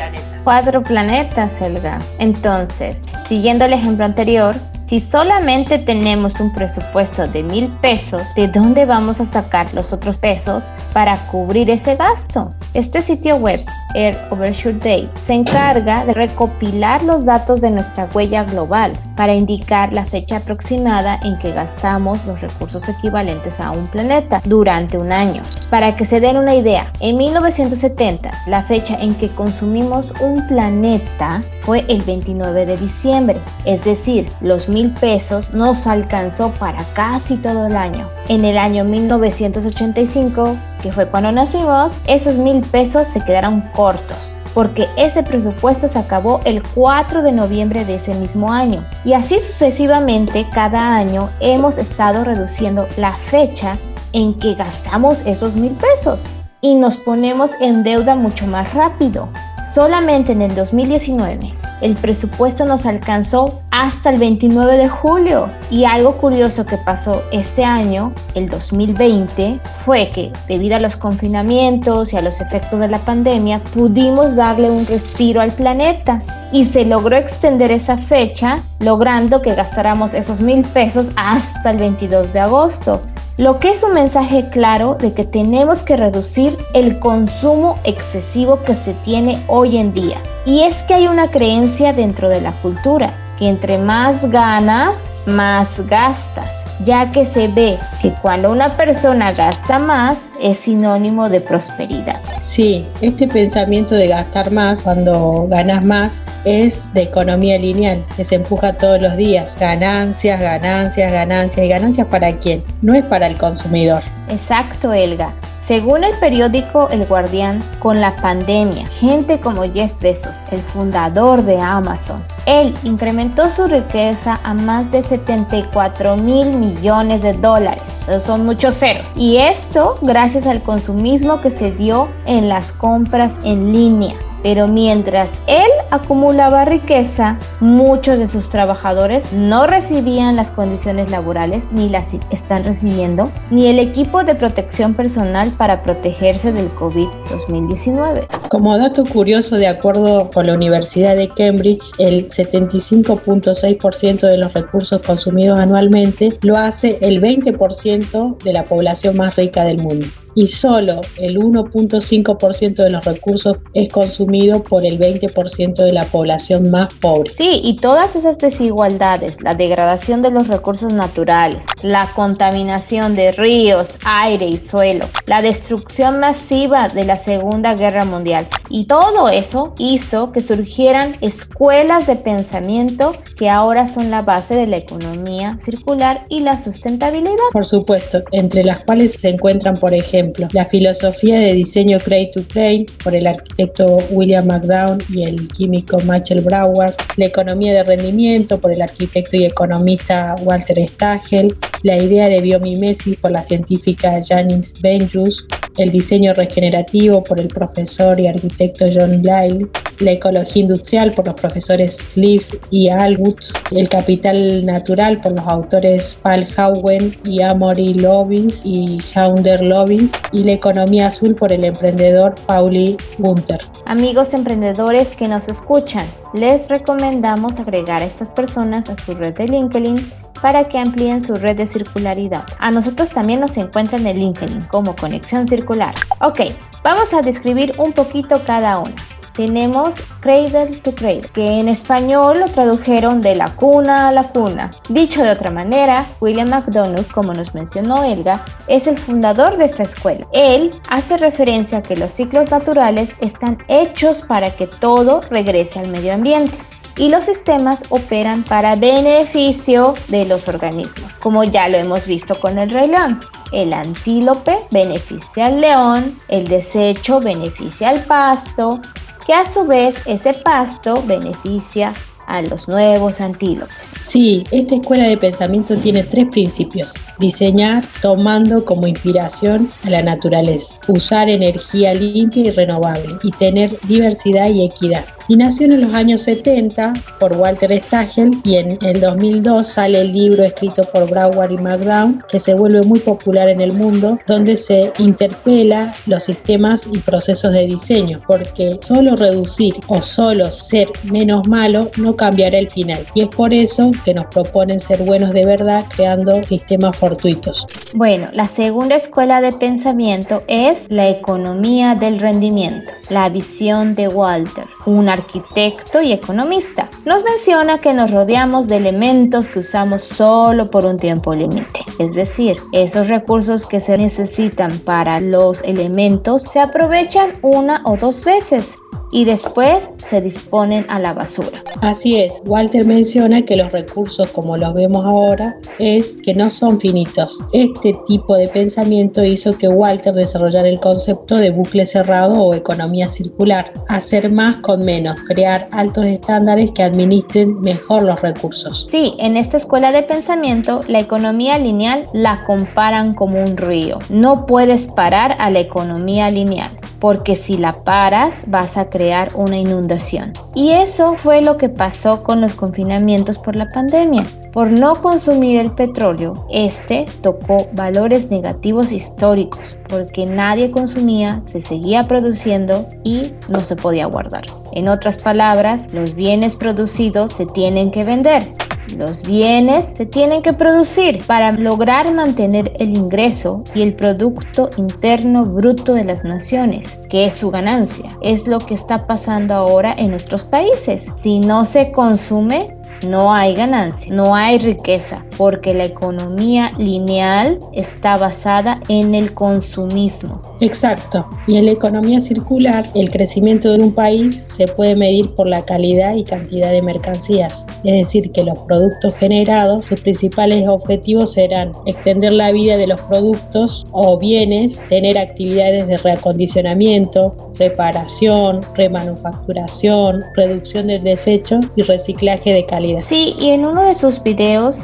Cuatro 0.44 0.82
planetas, 0.82 1.60
Helga. 1.60 2.00
Entonces, 2.18 2.98
siguiendo 3.28 3.64
el 3.64 3.72
ejemplo 3.72 4.04
anterior, 4.04 4.54
si 4.86 5.00
solamente 5.00 5.78
tenemos 5.78 6.38
un 6.40 6.52
presupuesto 6.52 7.26
de 7.26 7.42
mil 7.42 7.68
pesos, 7.80 8.22
¿de 8.36 8.48
dónde 8.48 8.84
vamos 8.84 9.20
a 9.20 9.24
sacar 9.24 9.72
los 9.74 9.92
otros 9.92 10.18
pesos 10.18 10.64
para 10.92 11.16
cubrir 11.30 11.70
ese 11.70 11.96
gasto? 11.96 12.52
Este 12.74 13.00
sitio 13.00 13.36
web, 13.36 13.64
Air 13.94 14.16
Overshoot 14.30 14.82
Day, 14.82 15.08
se 15.16 15.34
encarga 15.34 16.04
de 16.04 16.12
recopilar 16.12 17.02
los 17.04 17.24
datos 17.24 17.60
de 17.60 17.70
nuestra 17.70 18.08
huella 18.12 18.44
global 18.44 18.92
para 19.16 19.34
indicar 19.34 19.92
la 19.92 20.04
fecha 20.04 20.38
aproximada 20.38 21.20
en 21.22 21.38
que 21.38 21.52
gastamos 21.52 22.24
los 22.26 22.40
recursos 22.40 22.88
equivalentes 22.88 23.60
a 23.60 23.70
un 23.70 23.86
planeta 23.86 24.42
durante 24.44 24.98
un 24.98 25.12
año. 25.12 25.42
Para 25.70 25.96
que 25.96 26.04
se 26.04 26.20
den 26.20 26.36
una 26.36 26.54
idea, 26.54 26.92
en 27.00 27.16
1970, 27.16 28.30
la 28.46 28.62
fecha 28.64 28.98
en 29.00 29.14
que 29.14 29.28
consumimos 29.28 30.12
un 30.20 30.46
planeta 30.46 31.42
fue 31.62 31.84
el 31.88 32.02
29 32.02 32.66
de 32.66 32.76
diciembre, 32.76 33.36
es 33.64 33.84
decir, 33.84 34.26
los 34.40 34.68
mil 34.68 34.81
pesos 34.90 35.54
nos 35.54 35.86
alcanzó 35.86 36.50
para 36.52 36.84
casi 36.94 37.36
todo 37.36 37.66
el 37.66 37.76
año. 37.76 38.08
En 38.28 38.44
el 38.44 38.58
año 38.58 38.84
1985, 38.84 40.56
que 40.82 40.92
fue 40.92 41.06
cuando 41.06 41.32
nacimos, 41.32 41.92
esos 42.06 42.36
mil 42.36 42.60
pesos 42.62 43.06
se 43.06 43.20
quedaron 43.20 43.62
cortos 43.74 44.32
porque 44.54 44.86
ese 44.96 45.22
presupuesto 45.22 45.88
se 45.88 45.98
acabó 45.98 46.40
el 46.44 46.62
4 46.62 47.22
de 47.22 47.32
noviembre 47.32 47.84
de 47.84 47.96
ese 47.96 48.14
mismo 48.14 48.52
año. 48.52 48.84
Y 49.04 49.14
así 49.14 49.38
sucesivamente, 49.38 50.46
cada 50.52 50.94
año 50.94 51.30
hemos 51.40 51.78
estado 51.78 52.24
reduciendo 52.24 52.86
la 52.96 53.12
fecha 53.12 53.76
en 54.12 54.38
que 54.38 54.54
gastamos 54.54 55.24
esos 55.24 55.56
mil 55.56 55.72
pesos 55.72 56.20
y 56.60 56.74
nos 56.74 56.96
ponemos 56.96 57.52
en 57.60 57.82
deuda 57.82 58.14
mucho 58.14 58.46
más 58.46 58.74
rápido. 58.74 59.28
Solamente 59.74 60.32
en 60.32 60.42
el 60.42 60.54
2019 60.54 61.61
el 61.82 61.94
presupuesto 61.96 62.64
nos 62.64 62.86
alcanzó 62.86 63.60
hasta 63.70 64.10
el 64.10 64.18
29 64.18 64.76
de 64.76 64.88
julio. 64.88 65.48
Y 65.70 65.84
algo 65.84 66.16
curioso 66.16 66.64
que 66.64 66.78
pasó 66.78 67.22
este 67.32 67.64
año, 67.64 68.14
el 68.34 68.48
2020, 68.48 69.58
fue 69.84 70.08
que 70.08 70.32
debido 70.48 70.76
a 70.76 70.80
los 70.80 70.96
confinamientos 70.96 72.12
y 72.12 72.16
a 72.16 72.22
los 72.22 72.40
efectos 72.40 72.80
de 72.80 72.88
la 72.88 72.98
pandemia, 72.98 73.60
pudimos 73.74 74.36
darle 74.36 74.70
un 74.70 74.86
respiro 74.86 75.40
al 75.40 75.52
planeta 75.52 76.22
y 76.52 76.64
se 76.64 76.84
logró 76.84 77.16
extender 77.16 77.70
esa 77.72 77.98
fecha, 77.98 78.58
logrando 78.78 79.42
que 79.42 79.54
gastáramos 79.54 80.14
esos 80.14 80.40
mil 80.40 80.64
pesos 80.64 81.10
hasta 81.16 81.70
el 81.70 81.78
22 81.78 82.32
de 82.32 82.40
agosto 82.40 83.02
lo 83.38 83.58
que 83.58 83.70
es 83.70 83.82
un 83.82 83.94
mensaje 83.94 84.50
claro 84.50 84.96
de 85.00 85.14
que 85.14 85.24
tenemos 85.24 85.82
que 85.82 85.96
reducir 85.96 86.56
el 86.74 86.98
consumo 86.98 87.78
excesivo 87.84 88.62
que 88.62 88.74
se 88.74 88.92
tiene 88.92 89.38
hoy 89.48 89.78
en 89.78 89.94
día. 89.94 90.18
Y 90.44 90.62
es 90.62 90.82
que 90.82 90.94
hay 90.94 91.08
una 91.08 91.30
creencia 91.30 91.92
dentro 91.92 92.28
de 92.28 92.40
la 92.40 92.52
cultura 92.52 93.14
que 93.42 93.48
entre 93.48 93.78
más 93.78 94.30
ganas, 94.30 95.10
más 95.26 95.80
gastas, 95.88 96.64
ya 96.84 97.10
que 97.10 97.24
se 97.24 97.48
ve 97.48 97.78
que 98.00 98.12
cuando 98.22 98.50
una 98.50 98.76
persona 98.76 99.32
gasta 99.32 99.78
más 99.78 100.28
es 100.40 100.60
sinónimo 100.60 101.28
de 101.28 101.40
prosperidad. 101.40 102.20
Sí, 102.40 102.86
este 103.00 103.26
pensamiento 103.26 103.94
de 103.94 104.08
gastar 104.08 104.50
más 104.52 104.84
cuando 104.84 105.46
ganas 105.48 105.84
más 105.84 106.24
es 106.44 106.92
de 106.94 107.02
economía 107.02 107.58
lineal, 107.58 108.04
que 108.16 108.24
se 108.24 108.36
empuja 108.36 108.74
todos 108.74 109.00
los 109.00 109.16
días. 109.16 109.56
Ganancias, 109.58 110.40
ganancias, 110.40 111.12
ganancias. 111.12 111.66
¿Y 111.66 111.68
ganancias 111.68 112.06
para 112.06 112.32
quién? 112.38 112.62
No 112.80 112.94
es 112.94 113.04
para 113.04 113.26
el 113.26 113.36
consumidor. 113.36 114.02
Exacto, 114.28 114.92
Elga. 114.92 115.32
Según 115.66 116.02
el 116.02 116.16
periódico 116.16 116.88
El 116.90 117.06
Guardián, 117.06 117.62
con 117.78 118.00
la 118.00 118.16
pandemia, 118.16 118.84
gente 118.88 119.40
como 119.40 119.62
Jeff 119.62 119.92
Bezos, 120.00 120.38
el 120.50 120.58
fundador 120.58 121.42
de 121.42 121.60
Amazon, 121.60 122.22
él 122.46 122.74
incrementó 122.82 123.48
su 123.48 123.68
riqueza 123.68 124.40
a 124.42 124.54
más 124.54 124.90
de 124.90 125.04
74 125.04 126.16
mil 126.16 126.48
millones 126.56 127.22
de 127.22 127.34
dólares. 127.34 127.84
son 128.26 128.44
muchos 128.44 128.76
ceros. 128.76 129.06
Y 129.14 129.36
esto 129.36 129.98
gracias 130.02 130.46
al 130.46 130.62
consumismo 130.62 131.40
que 131.40 131.50
se 131.50 131.70
dio 131.70 132.08
en 132.26 132.48
las 132.48 132.72
compras 132.72 133.38
en 133.44 133.72
línea. 133.72 134.16
Pero 134.42 134.68
mientras 134.68 135.40
él 135.46 135.70
acumulaba 135.90 136.64
riqueza, 136.64 137.38
muchos 137.60 138.18
de 138.18 138.26
sus 138.26 138.48
trabajadores 138.48 139.32
no 139.32 139.66
recibían 139.66 140.36
las 140.36 140.50
condiciones 140.50 141.10
laborales 141.10 141.68
ni 141.70 141.88
las 141.88 142.10
están 142.30 142.64
recibiendo, 142.64 143.30
ni 143.50 143.68
el 143.68 143.78
equipo 143.78 144.24
de 144.24 144.34
protección 144.34 144.94
personal 144.94 145.50
para 145.52 145.82
protegerse 145.82 146.52
del 146.52 146.70
COVID-2019. 146.74 148.41
Como 148.52 148.76
dato 148.76 149.06
curioso, 149.06 149.56
de 149.56 149.66
acuerdo 149.66 150.28
con 150.28 150.46
la 150.46 150.52
Universidad 150.52 151.16
de 151.16 151.26
Cambridge, 151.26 151.90
el 151.96 152.26
75.6% 152.26 154.28
de 154.28 154.36
los 154.36 154.52
recursos 154.52 155.00
consumidos 155.00 155.58
anualmente 155.58 156.34
lo 156.42 156.58
hace 156.58 156.98
el 157.00 157.22
20% 157.22 158.42
de 158.42 158.52
la 158.52 158.64
población 158.64 159.16
más 159.16 159.36
rica 159.36 159.64
del 159.64 159.78
mundo 159.78 160.06
y 160.34 160.46
solo 160.46 161.00
el 161.18 161.38
1.5% 161.38 162.74
de 162.74 162.90
los 162.90 163.04
recursos 163.04 163.56
es 163.74 163.88
consumido 163.88 164.62
por 164.62 164.84
el 164.84 164.98
20% 164.98 165.74
de 165.74 165.92
la 165.92 166.04
población 166.06 166.70
más 166.70 166.92
pobre. 166.94 167.30
Sí, 167.36 167.60
y 167.62 167.76
todas 167.76 168.16
esas 168.16 168.38
desigualdades, 168.38 169.36
la 169.42 169.54
degradación 169.54 170.22
de 170.22 170.30
los 170.30 170.48
recursos 170.48 170.92
naturales, 170.92 171.64
la 171.82 172.12
contaminación 172.14 173.14
de 173.14 173.32
ríos, 173.32 173.98
aire 174.04 174.46
y 174.46 174.58
suelo, 174.58 175.06
la 175.26 175.42
destrucción 175.42 176.20
masiva 176.20 176.88
de 176.88 177.04
la 177.04 177.16
Segunda 177.16 177.74
Guerra 177.74 178.04
Mundial, 178.04 178.41
y 178.68 178.86
todo 178.86 179.28
eso 179.28 179.74
hizo 179.78 180.32
que 180.32 180.40
surgieran 180.40 181.16
escuelas 181.20 182.06
de 182.06 182.16
pensamiento 182.16 183.14
que 183.36 183.50
ahora 183.50 183.86
son 183.86 184.10
la 184.10 184.22
base 184.22 184.54
de 184.54 184.66
la 184.66 184.76
economía 184.76 185.58
circular 185.60 186.24
y 186.28 186.40
la 186.40 186.58
sustentabilidad. 186.58 187.32
Por 187.52 187.64
supuesto, 187.64 188.22
entre 188.32 188.64
las 188.64 188.84
cuales 188.84 189.12
se 189.12 189.30
encuentran, 189.30 189.76
por 189.76 189.94
ejemplo, 189.94 190.48
la 190.52 190.64
filosofía 190.64 191.38
de 191.38 191.54
diseño 191.54 191.98
Cray 191.98 192.30
to 192.30 192.42
Cray 192.48 192.86
por 193.02 193.14
el 193.14 193.26
arquitecto 193.26 193.98
William 194.10 194.46
McDowell 194.46 195.04
y 195.10 195.24
el 195.24 195.48
químico 195.48 195.98
Michael 196.04 196.40
Brauer, 196.42 196.94
la 197.16 197.26
economía 197.26 197.72
de 197.72 197.84
rendimiento 197.84 198.60
por 198.60 198.72
el 198.72 198.82
arquitecto 198.82 199.36
y 199.36 199.44
economista 199.44 200.36
Walter 200.42 200.78
Stagel, 200.88 201.56
la 201.82 201.96
idea 201.96 202.28
de 202.28 202.40
biomimesis 202.40 203.16
por 203.16 203.32
la 203.32 203.42
científica 203.42 204.20
Janice 204.26 204.74
Benjus, 204.80 205.46
el 205.78 205.90
diseño 205.90 206.34
regenerativo 206.34 207.22
por 207.22 207.40
el 207.40 207.48
profesor 207.48 208.20
y 208.20 208.26
arquitecto 208.34 208.86
John 208.92 209.22
Lyle, 209.22 209.68
la 210.00 210.12
ecología 210.12 210.62
industrial 210.62 211.12
por 211.12 211.26
los 211.26 211.34
profesores 211.34 212.02
Cliff 212.14 212.54
y 212.70 212.88
Alwood, 212.88 213.38
el 213.70 213.88
capital 213.88 214.64
natural 214.66 215.20
por 215.20 215.32
los 215.32 215.46
autores 215.46 216.18
Paul 216.22 216.46
Howen 216.56 217.16
y 217.24 217.40
Amory 217.42 217.94
Lovins 217.94 218.62
y 218.64 218.98
Shaunder 218.98 219.62
Lovins 219.62 220.12
y 220.32 220.44
la 220.44 220.52
economía 220.52 221.06
azul 221.06 221.34
por 221.34 221.52
el 221.52 221.64
emprendedor 221.64 222.34
Pauli 222.46 222.96
Gunther. 223.18 223.60
Amigos 223.86 224.34
emprendedores 224.34 225.14
que 225.14 225.28
nos 225.28 225.48
escuchan, 225.48 226.06
les 226.34 226.68
recomendamos 226.68 227.58
agregar 227.58 228.02
a 228.02 228.06
estas 228.06 228.32
personas 228.32 228.88
a 228.88 228.96
su 228.96 229.14
red 229.14 229.34
de 229.34 229.48
LinkedIn 229.48 230.12
para 230.42 230.64
que 230.64 230.78
amplíen 230.78 231.22
su 231.22 231.36
red 231.36 231.56
de 231.56 231.66
circularidad. 231.66 232.44
A 232.58 232.70
nosotros 232.70 233.10
también 233.10 233.40
nos 233.40 233.56
encuentran 233.56 234.06
en 234.06 234.18
LinkedIn 234.18 234.66
como 234.66 234.94
Conexión 234.94 235.46
Circular. 235.46 235.94
Ok, 236.20 236.40
vamos 236.84 237.14
a 237.14 237.22
describir 237.22 237.72
un 237.78 237.92
poquito 237.92 238.44
cada 238.44 238.78
una 238.78 238.94
tenemos 239.34 239.96
Cradle 240.20 240.78
to 240.82 240.94
Cradle, 240.94 241.28
que 241.32 241.60
en 241.60 241.68
español 241.68 242.40
lo 242.40 242.46
tradujeron 242.48 243.20
de 243.20 243.34
la 243.34 243.54
cuna 243.54 244.08
a 244.08 244.12
la 244.12 244.24
cuna. 244.24 244.70
Dicho 244.88 245.22
de 245.22 245.30
otra 245.30 245.50
manera, 245.50 246.06
William 246.20 246.48
McDonald, 246.48 247.10
como 247.10 247.32
nos 247.32 247.54
mencionó 247.54 248.04
Elga, 248.04 248.44
es 248.66 248.86
el 248.86 248.98
fundador 248.98 249.56
de 249.56 249.64
esta 249.66 249.82
escuela. 249.82 250.26
Él 250.32 250.70
hace 250.88 251.16
referencia 251.16 251.78
a 251.78 251.82
que 251.82 251.96
los 251.96 252.12
ciclos 252.12 252.50
naturales 252.50 253.10
están 253.20 253.58
hechos 253.68 254.22
para 254.22 254.54
que 254.56 254.66
todo 254.66 255.20
regrese 255.30 255.80
al 255.80 255.88
medio 255.88 256.12
ambiente 256.12 256.58
y 256.96 257.08
los 257.08 257.24
sistemas 257.24 257.82
operan 257.88 258.42
para 258.42 258.76
beneficio 258.76 259.94
de 260.08 260.24
los 260.24 260.48
organismos, 260.48 261.14
como 261.16 261.44
ya 261.44 261.68
lo 261.68 261.76
hemos 261.76 262.06
visto 262.06 262.38
con 262.38 262.58
el 262.58 262.70
rey 262.70 262.88
león. 262.88 263.20
El 263.52 263.72
antílope 263.72 264.58
beneficia 264.70 265.46
al 265.46 265.60
león, 265.60 266.18
el 266.28 266.48
desecho 266.48 267.20
beneficia 267.20 267.90
al 267.90 268.04
pasto, 268.04 268.80
que 269.26 269.34
a 269.34 269.44
su 269.44 269.64
vez 269.64 269.96
ese 270.06 270.34
pasto 270.34 271.02
beneficia 271.06 271.92
a 272.26 272.42
los 272.42 272.68
nuevos 272.68 273.20
antílopes. 273.20 273.76
Sí, 273.98 274.44
esta 274.50 274.76
escuela 274.76 275.06
de 275.06 275.16
pensamiento 275.16 275.76
tiene 275.78 276.02
tres 276.02 276.26
principios. 276.30 276.94
Diseñar 277.18 277.84
tomando 278.00 278.64
como 278.64 278.86
inspiración 278.86 279.68
a 279.84 279.90
la 279.90 280.02
naturaleza, 280.02 280.74
usar 280.88 281.28
energía 281.28 281.94
limpia 281.94 282.44
y 282.44 282.50
renovable 282.50 283.16
y 283.22 283.30
tener 283.32 283.70
diversidad 283.82 284.48
y 284.48 284.64
equidad 284.64 285.04
y 285.28 285.36
nació 285.36 285.66
en 285.66 285.80
los 285.80 285.94
años 285.94 286.22
70 286.22 286.92
por 287.18 287.36
Walter 287.36 287.72
Stagel 287.84 288.32
y 288.44 288.56
en 288.56 288.78
el 288.82 289.00
2002 289.00 289.66
sale 289.66 290.00
el 290.00 290.12
libro 290.12 290.44
escrito 290.44 290.84
por 290.84 291.08
Broward 291.08 291.50
y 291.52 291.58
McDown 291.58 292.22
que 292.28 292.40
se 292.40 292.54
vuelve 292.54 292.82
muy 292.82 293.00
popular 293.00 293.48
en 293.48 293.60
el 293.60 293.72
mundo 293.72 294.18
donde 294.26 294.56
se 294.56 294.92
interpela 294.98 295.94
los 296.06 296.24
sistemas 296.24 296.88
y 296.92 296.98
procesos 296.98 297.52
de 297.52 297.66
diseño 297.66 298.18
porque 298.26 298.78
solo 298.80 299.16
reducir 299.16 299.74
o 299.88 300.00
solo 300.00 300.50
ser 300.50 300.88
menos 301.04 301.46
malo 301.46 301.90
no 301.96 302.16
cambiará 302.16 302.58
el 302.58 302.70
final 302.70 303.06
y 303.14 303.22
es 303.22 303.28
por 303.28 303.52
eso 303.52 303.92
que 304.04 304.14
nos 304.14 304.26
proponen 304.26 304.80
ser 304.80 305.02
buenos 305.02 305.32
de 305.32 305.44
verdad 305.44 305.84
creando 305.94 306.42
sistemas 306.44 306.96
fortuitos. 306.96 307.66
Bueno, 307.94 308.28
la 308.32 308.46
segunda 308.46 308.96
escuela 308.96 309.40
de 309.40 309.52
pensamiento 309.52 310.42
es 310.48 310.86
la 310.88 311.08
economía 311.08 311.94
del 311.94 312.18
rendimiento, 312.18 312.90
la 313.10 313.28
visión 313.28 313.94
de 313.94 314.08
Walter, 314.08 314.64
una 314.86 315.11
arquitecto 315.12 316.02
y 316.02 316.12
economista. 316.12 316.88
Nos 317.04 317.22
menciona 317.24 317.78
que 317.78 317.92
nos 317.92 318.10
rodeamos 318.10 318.68
de 318.68 318.76
elementos 318.76 319.48
que 319.48 319.60
usamos 319.60 320.02
solo 320.02 320.70
por 320.70 320.84
un 320.84 320.98
tiempo 320.98 321.34
límite. 321.34 321.80
Es 321.98 322.14
decir, 322.14 322.56
esos 322.72 323.08
recursos 323.08 323.66
que 323.66 323.80
se 323.80 323.96
necesitan 323.96 324.78
para 324.80 325.20
los 325.20 325.62
elementos 325.62 326.42
se 326.42 326.60
aprovechan 326.60 327.32
una 327.42 327.82
o 327.84 327.96
dos 327.96 328.24
veces 328.24 328.74
y 329.12 329.24
después 329.24 329.84
se 330.10 330.20
disponen 330.20 330.84
a 330.88 330.98
la 330.98 331.12
basura. 331.12 331.62
Así 331.82 332.20
es, 332.20 332.42
Walter 332.46 332.84
menciona 332.86 333.42
que 333.42 333.56
los 333.56 333.70
recursos 333.70 334.28
como 334.30 334.56
los 334.56 334.74
vemos 334.74 335.04
ahora 335.04 335.56
es 335.78 336.16
que 336.16 336.34
no 336.34 336.50
son 336.50 336.80
finitos. 336.80 337.38
Este 337.52 337.94
tipo 338.06 338.34
de 338.36 338.48
pensamiento 338.48 339.24
hizo 339.24 339.56
que 339.56 339.68
Walter 339.68 340.14
desarrollara 340.14 340.68
el 340.68 340.80
concepto 340.80 341.36
de 341.36 341.50
bucle 341.50 341.86
cerrado 341.86 342.42
o 342.42 342.54
economía 342.54 343.06
circular, 343.06 343.72
hacer 343.88 344.32
más 344.32 344.56
con 344.56 344.84
menos, 344.84 345.20
crear 345.28 345.68
altos 345.72 346.06
estándares 346.06 346.70
que 346.72 346.82
administren 346.82 347.60
mejor 347.60 348.02
los 348.02 348.20
recursos. 348.22 348.88
Sí, 348.90 349.14
en 349.18 349.36
esta 349.36 349.58
escuela 349.58 349.92
de 349.92 350.02
pensamiento 350.02 350.80
la 350.88 351.00
economía 351.00 351.58
lineal 351.58 352.06
la 352.14 352.42
comparan 352.44 353.12
como 353.12 353.38
un 353.38 353.56
río. 353.56 353.98
No 354.08 354.46
puedes 354.46 354.86
parar 354.88 355.36
a 355.38 355.50
la 355.50 355.60
economía 355.60 356.30
lineal 356.30 356.81
porque 357.02 357.34
si 357.34 357.56
la 357.56 357.82
paras 357.82 358.42
vas 358.46 358.76
a 358.76 358.88
crear 358.88 359.26
una 359.34 359.58
inundación. 359.58 360.32
Y 360.54 360.70
eso 360.70 361.16
fue 361.16 361.42
lo 361.42 361.56
que 361.56 361.68
pasó 361.68 362.22
con 362.22 362.40
los 362.40 362.54
confinamientos 362.54 363.38
por 363.38 363.56
la 363.56 363.68
pandemia. 363.70 364.22
Por 364.52 364.70
no 364.70 364.92
consumir 364.92 365.58
el 365.58 365.72
petróleo, 365.72 366.46
este 366.52 367.06
tocó 367.20 367.66
valores 367.72 368.30
negativos 368.30 368.92
históricos 368.92 369.81
porque 369.92 370.24
nadie 370.24 370.70
consumía, 370.70 371.42
se 371.44 371.60
seguía 371.60 372.08
produciendo 372.08 372.88
y 373.04 373.34
no 373.50 373.60
se 373.60 373.76
podía 373.76 374.06
guardar. 374.06 374.46
En 374.72 374.88
otras 374.88 375.22
palabras, 375.22 375.92
los 375.92 376.14
bienes 376.14 376.56
producidos 376.56 377.34
se 377.34 377.44
tienen 377.44 377.90
que 377.90 378.02
vender. 378.02 378.54
Los 378.96 379.22
bienes 379.22 379.84
se 379.84 380.06
tienen 380.06 380.42
que 380.42 380.54
producir 380.54 381.22
para 381.26 381.52
lograr 381.52 382.14
mantener 382.14 382.72
el 382.78 382.96
ingreso 382.96 383.62
y 383.74 383.82
el 383.82 383.94
Producto 383.94 384.70
Interno 384.78 385.44
Bruto 385.44 385.92
de 385.92 386.04
las 386.04 386.24
naciones, 386.24 386.98
que 387.10 387.26
es 387.26 387.34
su 387.34 387.50
ganancia. 387.50 388.16
Es 388.22 388.46
lo 388.46 388.58
que 388.58 388.72
está 388.72 389.06
pasando 389.06 389.54
ahora 389.54 389.94
en 389.96 390.10
nuestros 390.10 390.42
países. 390.44 391.06
Si 391.16 391.40
no 391.40 391.66
se 391.66 391.92
consume, 391.92 392.78
no 393.08 393.32
hay 393.32 393.54
ganancia, 393.54 394.12
no 394.12 394.34
hay 394.34 394.58
riqueza, 394.58 395.24
porque 395.36 395.74
la 395.74 395.84
economía 395.84 396.72
lineal 396.78 397.58
está 397.72 398.16
basada 398.16 398.80
en 398.88 399.14
el 399.14 399.34
consumismo. 399.34 400.42
Exacto. 400.60 401.26
Y 401.46 401.56
en 401.56 401.66
la 401.66 401.72
economía 401.72 402.20
circular, 402.20 402.88
el 402.94 403.10
crecimiento 403.10 403.72
de 403.72 403.80
un 403.80 403.92
país 403.92 404.42
se 404.46 404.66
puede 404.66 404.94
medir 404.94 405.34
por 405.34 405.46
la 405.46 405.64
calidad 405.64 406.14
y 406.14 406.24
cantidad 406.24 406.70
de 406.70 406.82
mercancías. 406.82 407.66
Es 407.84 407.92
decir, 407.92 408.30
que 408.32 408.44
los 408.44 408.58
productos 408.60 409.14
generados, 409.16 409.86
sus 409.86 410.00
principales 410.00 410.68
objetivos 410.68 411.32
serán 411.32 411.72
extender 411.86 412.32
la 412.32 412.52
vida 412.52 412.76
de 412.76 412.86
los 412.86 413.00
productos 413.02 413.86
o 413.92 414.18
bienes, 414.18 414.80
tener 414.88 415.18
actividades 415.18 415.88
de 415.88 415.96
reacondicionamiento, 415.96 417.34
reparación, 417.58 418.60
remanufacturación, 418.76 420.22
reducción 420.36 420.86
del 420.86 421.02
desecho 421.02 421.60
y 421.76 421.82
reciclaje 421.82 422.52
de 422.52 422.66
calidad. 422.66 422.91
Sí, 423.02 423.34
y 423.38 423.50
en 423.50 423.64
uno 423.64 423.82
de 423.82 423.94
sus 423.94 424.22
videos 424.22 424.78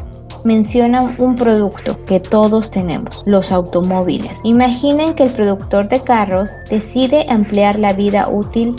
mencionan 0.44 1.16
un 1.18 1.34
producto 1.34 2.04
que 2.04 2.20
todos 2.20 2.70
tenemos, 2.70 3.22
los 3.26 3.52
automóviles. 3.52 4.38
Imaginen 4.44 5.14
que 5.14 5.24
el 5.24 5.30
productor 5.30 5.88
de 5.88 6.00
carros 6.00 6.50
decide 6.70 7.26
ampliar 7.28 7.78
la 7.78 7.92
vida 7.92 8.28
útil 8.28 8.76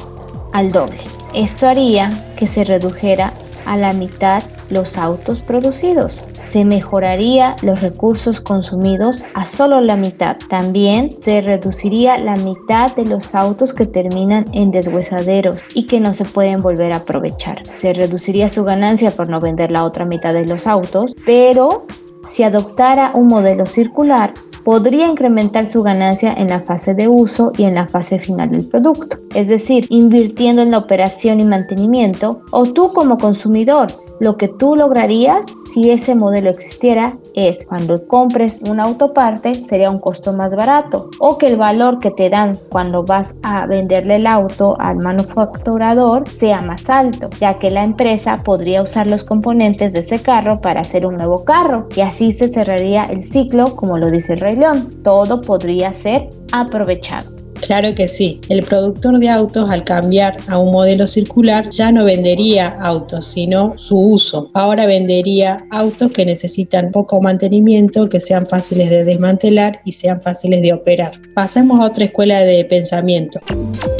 al 0.53 0.69
doble. 0.69 1.03
Esto 1.33 1.67
haría 1.67 2.09
que 2.37 2.47
se 2.47 2.63
redujera 2.63 3.33
a 3.65 3.77
la 3.77 3.93
mitad 3.93 4.41
los 4.69 4.97
autos 4.97 5.41
producidos 5.41 6.21
se 6.51 6.65
mejoraría 6.65 7.55
los 7.61 7.81
recursos 7.81 8.41
consumidos 8.41 9.23
a 9.33 9.45
solo 9.45 9.81
la 9.81 9.95
mitad. 9.95 10.37
También 10.49 11.15
se 11.21 11.41
reduciría 11.41 12.17
la 12.17 12.35
mitad 12.37 12.95
de 12.95 13.05
los 13.05 13.35
autos 13.35 13.73
que 13.73 13.85
terminan 13.85 14.45
en 14.53 14.71
deshuesaderos 14.71 15.61
y 15.73 15.85
que 15.85 15.99
no 15.99 16.13
se 16.13 16.25
pueden 16.25 16.61
volver 16.61 16.93
a 16.93 16.97
aprovechar. 16.97 17.61
Se 17.77 17.93
reduciría 17.93 18.49
su 18.49 18.63
ganancia 18.63 19.11
por 19.11 19.29
no 19.29 19.39
vender 19.39 19.71
la 19.71 19.83
otra 19.83 20.05
mitad 20.05 20.33
de 20.33 20.45
los 20.45 20.65
autos, 20.65 21.15
pero 21.25 21.85
si 22.25 22.43
adoptara 22.43 23.11
un 23.13 23.27
modelo 23.27 23.65
circular, 23.65 24.33
podría 24.63 25.07
incrementar 25.07 25.67
su 25.67 25.83
ganancia 25.83 26.33
en 26.33 26.47
la 26.47 26.61
fase 26.61 26.93
de 26.93 27.07
uso 27.07 27.51
y 27.57 27.63
en 27.63 27.75
la 27.75 27.87
fase 27.87 28.19
final 28.19 28.51
del 28.51 28.67
producto. 28.67 29.17
Es 29.33 29.47
decir, 29.47 29.85
invirtiendo 29.89 30.61
en 30.61 30.71
la 30.71 30.79
operación 30.79 31.39
y 31.39 31.43
mantenimiento, 31.43 32.41
o 32.51 32.65
tú 32.65 32.91
como 32.93 33.17
consumidor 33.17 33.87
lo 34.19 34.37
que 34.37 34.47
tú 34.47 34.75
lograrías 34.75 35.45
si 35.73 35.91
ese 35.91 36.15
modelo 36.15 36.49
existiera 36.49 37.17
es 37.33 37.65
cuando 37.65 38.05
compres 38.07 38.61
una 38.67 38.83
autoparte 38.83 39.55
sería 39.55 39.89
un 39.89 39.99
costo 39.99 40.33
más 40.33 40.55
barato 40.55 41.09
o 41.19 41.37
que 41.37 41.47
el 41.47 41.57
valor 41.57 41.99
que 41.99 42.11
te 42.11 42.29
dan 42.29 42.57
cuando 42.69 43.03
vas 43.03 43.35
a 43.43 43.65
venderle 43.65 44.17
el 44.17 44.27
auto 44.27 44.75
al 44.79 44.97
manufacturador 44.97 46.27
sea 46.27 46.61
más 46.61 46.89
alto, 46.89 47.29
ya 47.39 47.59
que 47.59 47.71
la 47.71 47.83
empresa 47.83 48.37
podría 48.43 48.81
usar 48.81 49.09
los 49.09 49.23
componentes 49.23 49.93
de 49.93 50.01
ese 50.01 50.21
carro 50.21 50.61
para 50.61 50.81
hacer 50.81 51.05
un 51.05 51.15
nuevo 51.15 51.43
carro 51.45 51.87
y 51.95 52.01
así 52.01 52.31
se 52.31 52.49
cerraría 52.49 53.05
el 53.05 53.23
ciclo 53.23 53.75
como 53.75 53.97
lo 53.97 54.11
dice 54.11 54.33
el 54.33 54.39
Rey 54.39 54.55
León. 54.55 54.89
Todo 55.03 55.41
podría 55.41 55.93
ser 55.93 56.29
aprovechado. 56.51 57.38
Claro 57.61 57.93
que 57.93 58.07
sí. 58.07 58.39
El 58.49 58.63
productor 58.63 59.19
de 59.19 59.29
autos 59.29 59.69
al 59.69 59.83
cambiar 59.83 60.37
a 60.47 60.57
un 60.57 60.71
modelo 60.71 61.07
circular 61.07 61.69
ya 61.69 61.91
no 61.91 62.05
vendería 62.05 62.69
autos, 62.79 63.25
sino 63.25 63.77
su 63.77 63.97
uso. 63.97 64.49
Ahora 64.53 64.85
vendería 64.85 65.65
autos 65.71 66.11
que 66.11 66.25
necesitan 66.25 66.91
poco 66.91 67.21
mantenimiento, 67.21 68.09
que 68.09 68.19
sean 68.19 68.45
fáciles 68.45 68.89
de 68.89 69.03
desmantelar 69.03 69.79
y 69.85 69.91
sean 69.91 70.21
fáciles 70.21 70.61
de 70.61 70.73
operar. 70.73 71.11
Pasemos 71.35 71.79
a 71.79 71.85
otra 71.85 72.05
escuela 72.05 72.39
de 72.39 72.65
pensamiento, 72.65 73.39